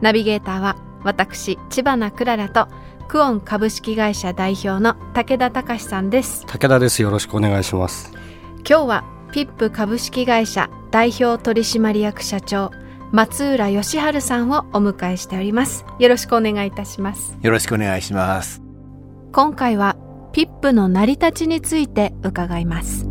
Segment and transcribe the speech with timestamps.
[0.00, 2.68] ナビゲーターは私知花くららと
[3.08, 6.46] クオン株式会社代表の武田隆さんです。
[6.46, 7.02] 武田です。
[7.02, 8.12] よろしくお願いします。
[8.68, 12.70] 今日はピップ株式会社代表取締役社長
[13.12, 15.84] 松浦義治さんをお迎えしております。
[15.98, 17.36] よろしくお願いいたします。
[17.42, 18.62] よろしくお願いします。
[19.32, 19.96] 今回は
[20.32, 23.06] ピップの成り立ちについて伺います。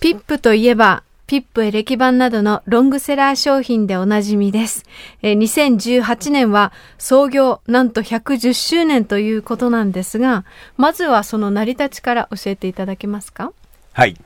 [0.00, 4.84] ピップといえばピップエレキ版などのロングセラー商品でおなじみです。
[5.22, 10.44] え2018年は創業なんと110周年ということなんですが、
[10.76, 13.52] まずはその成り立ちから教えていただけますか？
[13.92, 14.16] はい。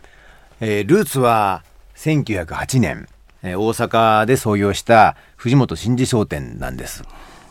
[0.61, 1.65] えー、ルーツは
[1.97, 3.09] 1908年、
[3.43, 7.03] えー、大阪で創業した藤本真二商店なんです。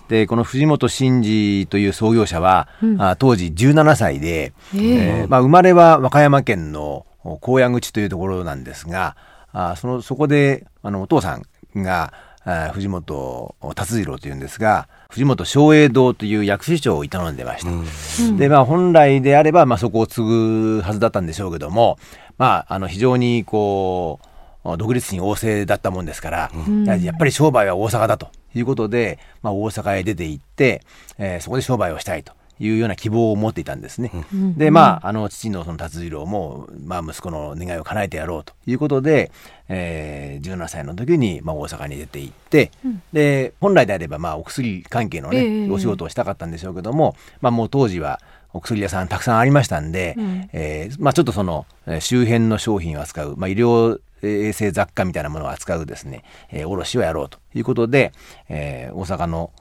[0.09, 9.15] で、この藤本真二という創業者は、うん、あ当時17歳で、えー、まあ、生まれは和歌山県の高野口というところなんですが、
[9.59, 11.43] あそのそこであのお父さん
[11.75, 12.13] が
[12.45, 17.71] あ藤本達次郎というんですが藤本松栄堂という薬師長を営んでました。
[17.71, 21.97] うん、でまあ本来であれば、まあ、そこを継ぐはずだったんでしょうけども、
[22.37, 30.81] まあ、あの非常にこう独立心旺盛だったもんですから、うん、やっぱり商売は大阪だということで、まあ、大阪へ出て行って、
[31.17, 32.33] えー、そこで商売をしたいと。
[32.59, 34.11] いうような希望を持っていたんですね。
[34.33, 38.53] うん、で、まあ、あの、父のその達次郎も、まあ、息子の願いを叶えてやろうと。
[38.67, 39.31] いうことで、
[39.69, 48.19] えー、17歳の時に、まあ、大阪に出て行って、うん、で、本来であれば、まあ、お薬関係のね、えー、お仕事をしたかったんでしょうけども、まあ、もう当時は、
[48.51, 51.65] お薬屋さんたくさんありましたんで、うん、えー、まあ、ちょっとその、
[51.99, 58.11] 周辺の商品を扱う、まあ、医療衛生雑貨みたいなものを扱うですね、えー、卸をやろうということで、
[58.49, 59.51] えー、大阪の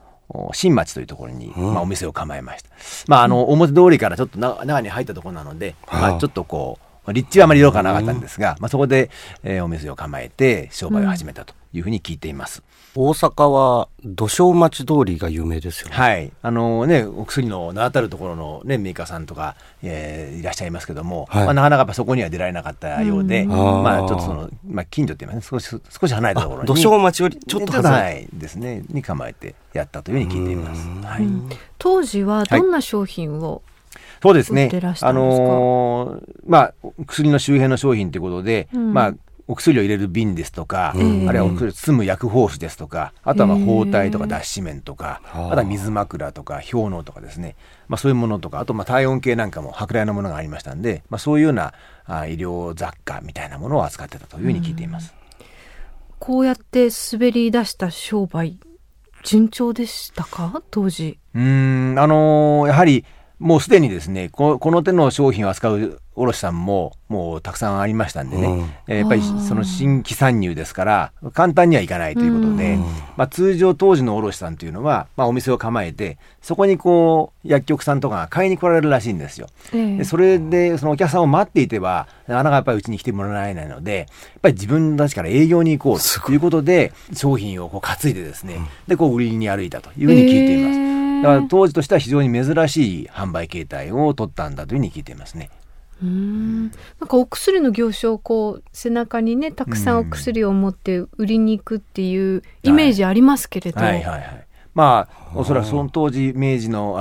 [0.53, 2.69] 新町というところに、まあ、お店を構えました。
[3.07, 9.09] まあ、あの、表通りからちょっと中に入ったところなので、まあ、ちょっとこう、立地はあまり良くなかったんですが、まあ、そこで、
[9.43, 12.63] えー、お店を構えて商売を始めたというふうに聞いています。
[12.95, 15.95] 大阪は土庄町通りが有名ですよね。
[15.95, 16.31] はい。
[16.41, 26.67] あのね、お薬の名だたるところのね、メーカーさんとか、えー、いらっしゃいますけども、はい、まあ、なかなかやっぱそこには出られなかったようで、うん、まあ、ちょっとその、まあ、近所って言いますね、少し、少し離れたところに。
[26.67, 30.87] 土庄町よりちょっと離れ、はい、ですね、に構えてやったというふうに聞いています。
[31.05, 31.27] はい、
[31.77, 33.61] 当時はどんな商品を、はい
[34.21, 34.69] そうですね。
[35.01, 36.73] あのー、まあ、
[37.07, 39.13] 薬の周辺の商品ということで、うん、まあ、
[39.47, 45.49] お薬を入れる瓶ですとか、あるいはお薬を包む薬包紙ですとか、あとはまあ包帯とか脱脂綿とか、あ。
[45.49, 47.55] とは水枕とか氷のとかですね、
[47.87, 51.73] まあ、そういうものとか、あとまあ体温計なんかも舶来のものがありましたんで、まあ、そういうような
[52.05, 55.15] あ医療雑貨みたいなものを扱ってたというふうに聞いています。
[56.19, 58.59] こうやって滑り出した商売、
[59.23, 60.61] 順調でしたか？
[60.69, 61.17] 当時。
[61.33, 63.03] うん、あのー、やはり、
[63.39, 72.81] もうすでにですねこの手の商品を扱う卸さんももうたくさんありましたんでね、うん、えー、やっぱりその新規参入ですから簡単にはいかないということで、うん、
[73.15, 79.47] まあ、通常当時の卸さんというのは、まあ、お店を構えてそこにこう薬局さんとかが買いに来られるらしいんですよ。
[79.71, 84.07] でそれでそのお客さんを待っていてはなかなかやっぱりうちに来てもらえないのでやっ
[84.41, 90.98] ぱり自分たちから営業に行こうということで商品をこう担いでですね、うん、でこう売りに歩いたというふうに聞いています。
[91.21, 95.49] だから当時としては非常に珍しい販売形態を取ったんだというふうに聞いていますね。
[96.01, 96.63] うん。
[96.63, 96.71] なん
[97.07, 104.03] かお薬の業種をこう背中にねたくさんお薬を持って売りに行くっていうイメージありますけれど、はい、はい。
[104.03, 104.19] はい。
[104.19, 104.45] はい。
[104.73, 106.93] まあおそらくその当時明治の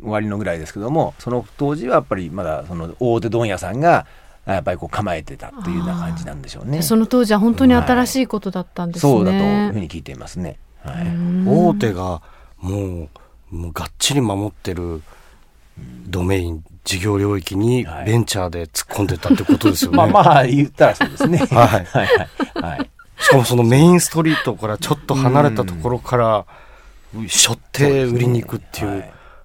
[0.00, 4.06] 終わりのぐらいですけどもその当時はやっぱりまだその大手問屋さんが
[4.46, 6.82] やっぱりこう構えてたっていうような感じなんでしょうね。
[6.82, 9.12] その当時は本当に新しいことだったんですね。
[9.12, 10.58] はい、そうだというふうに聞いていますね。
[10.84, 11.06] はい、
[11.46, 12.20] 大手が
[12.58, 13.08] もう
[13.54, 15.02] もうがっちり守ってる
[16.06, 19.96] ドメイン、事業領域にベンチャーで突っ込んでたってことですよね。
[19.98, 21.38] まあまあ言ったらそうですね。
[21.50, 21.84] はい。
[21.86, 22.06] はい
[22.60, 22.90] はい。
[23.18, 26.46] しかもそのメインストリートからちょっと離れたところから、
[27.28, 29.04] しょって売りに行くっていう、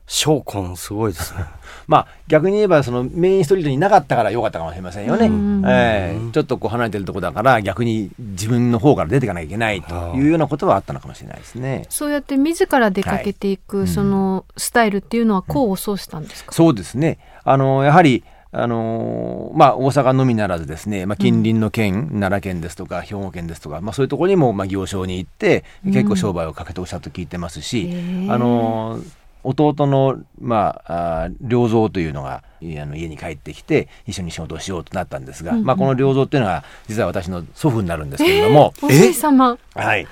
[0.09, 1.45] 証拠すごいですね。
[1.87, 5.29] まあ逆に言えばそのメインストリートになかったから良かったかもしれませんよね。
[5.67, 11.85] えー、ちょっとこう離れてるとこだから逆に自分の方から出ていかなきゃいけないというようなことはあったのかもしれないですね。
[11.89, 17.19] そうやって自ら出かけていく、そのスタイルっていうのは功を奏したんですか、そうですね。
[17.43, 39.57] あのやはりあのーまあ、大阪のみならずですね、まあ、近隣の県、奈良県ですとか兵庫県ですとか、まあ、そういうところにもまあ行商に行って結構商売をかけておっしゃと聞いてますし、へーあのー弟の、まあ、あー良三というのがいあの家に帰ってきて一緒に仕事をしようとなったんですが、まあ、この良三っていうのは実は私の祖父になるんですけれども、 おじい様。
[39.75, 40.07] はい。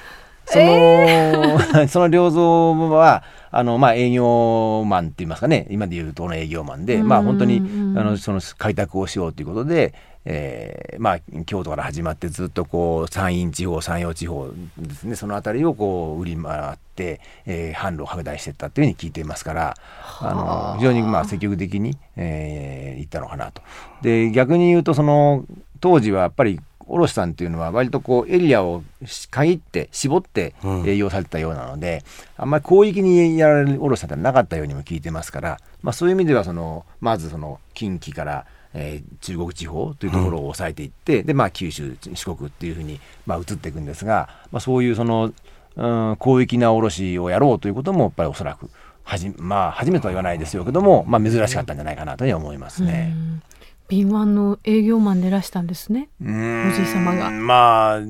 [0.47, 7.59] その、 その良三は、あの、まあ、営業マンって言いますかね、今で言うとこの営業マンで、まあ、本当に、
[7.95, 9.94] あの、その開拓をしようということで、
[10.29, 19.75] えーまあ、京都から始まってずっとこう、山陰地方、山陽地方ですね、そのあたりをこう、売り回って、えー販路を拡大していったっていうふうに聞いていますから、
[20.19, 23.61] あの、非常にまあ、積極的に、えー行ったのかなと。
[24.01, 25.45] で、逆に言うと、その、
[25.79, 28.83] 当時はやっぱり、卸さんっていうのは割とこうエリアを
[29.29, 30.87] 限って絞ってうん。
[30.87, 32.03] 営業されてたようなので、
[32.37, 45.31] あんまり広域にやられる卸さんってなかったようにも聞いてますから、まあ、そういう意味ではそのまずその近畿から、えー中国地方というところを抑えていって、でまあ九州四国っていうふうにまあ移っていくんですが、まあ、そういうその、
[45.75, 48.69] うん、広域な卸をやろうということもやっぱりおそらく
[49.03, 53.13] はじまあ初めてとは言わないですよけども、まあ、珍しかったんじゃないかなというふうに思いますね。
[53.15, 53.41] うん
[53.87, 58.01] 敏腕の営業マンでいらしたんですねおじい様がまあ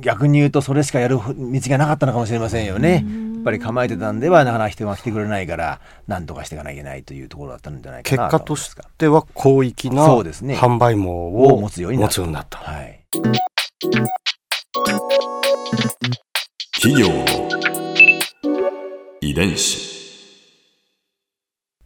[0.00, 3.04] 逆に言うとそれしかやる道がなかったのかもしれませんよね。
[3.34, 12.22] やっぱり構えてたんではなかなか人が来てくれないから何とかしていかなきゃいけないというところだったんじゃないか結な果としては広域なそうですね販売網をを持つようになった。
[12.22, 12.58] った。
[12.58, 13.00] はい。
[16.80, 17.24] 企業の
[19.20, 19.93] 遺伝子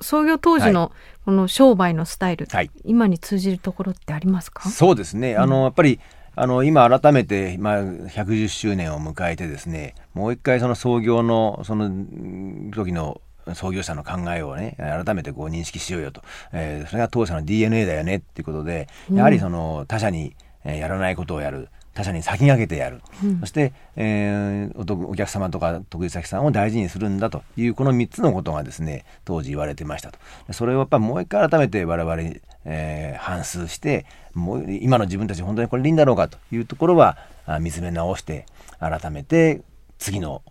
[0.01, 0.93] 創業当時の
[1.25, 4.69] この商売のスタイル、はい今に通じるところってありますか？
[4.69, 5.37] そうですね。
[5.37, 6.01] あの、やっぱり、
[6.35, 13.21] あの、今改めて、まあ、110周年を迎えてですね、もう一回その創業の、そのうん時の
[13.55, 16.23] 創業者の考えをね、改めてこう認識しようよと。
[16.53, 20.35] えーそれが当社の DNA だよねっていうことで、やはりその他社に
[20.65, 21.69] えーやらないことをやる。
[21.99, 23.01] 他社に先駆けてやる。
[23.41, 30.19] そして、えーおとお客様とか得意先さんを大事にするんだという、この3つのことがですね、当時言われてましたと。
[30.53, 38.47] それをやっぱりもう一回改めて我々に、えー反芻して、もう今の自分たち本当にこれでいいんだろうかというところは、あ見つめ直して、
[38.79, 39.63] 改めて
[39.99, 40.43] 次の、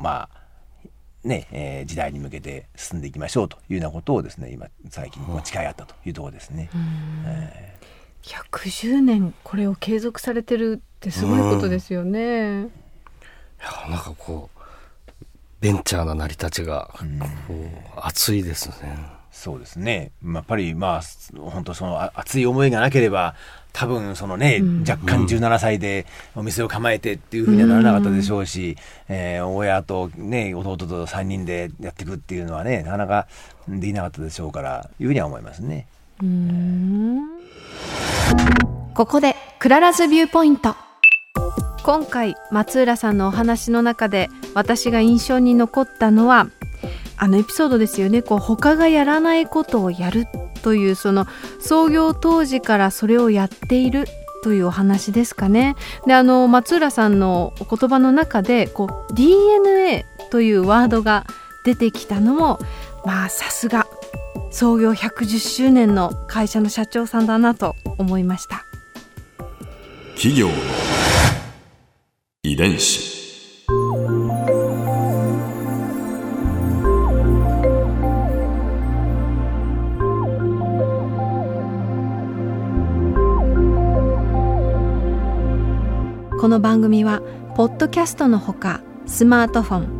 [0.00, 6.70] まあ、ね、えー時代に向けて進んでいきましょうというようなことをですね、今、最近、誓い合ったというところですね。
[8.22, 12.62] 110年これを継続されてるってすごいことですよね。
[12.62, 14.60] いやなんかこう
[15.60, 16.90] ベンチャーな成り立ちが
[17.46, 19.20] こう熱いですね。
[19.30, 20.10] そうですね。
[20.22, 21.02] まあやっぱり、まあ、
[21.38, 23.34] 本当そのあ熱い思いがなければ、
[23.72, 28.76] 多分そのね、若干17歳でお店を構えてっていうふうにはならなかったでしょうし、
[29.08, 33.28] えー親とね、弟と3人でやっていくっていうのはね、なかなか
[33.68, 35.86] できなかったでしょうから、いうふうには思いますね。
[36.20, 37.39] うーん
[38.94, 40.76] ここでくらら's viewpoint
[41.82, 46.48] 今回松浦さんのお話の中で私が印象に残ったのは
[47.16, 50.26] あのエピソードですよねこう他がやらないことをやる
[50.62, 51.26] というその
[51.60, 54.06] 創業当時からそれをやっている
[54.42, 55.76] というお話ですかね。
[56.06, 61.26] であの松浦さんのお言葉の中でこう DNA というワードが
[61.64, 62.58] 出てきたのも
[63.04, 63.86] まあさすが
[64.50, 68.64] 創業110周年の会社の社長さんだなと思いました。
[70.16, 70.54] 企業の
[72.42, 73.20] 遺伝子
[86.38, 87.22] この番組は
[87.54, 89.99] ポッドキャストのほかスマートフォン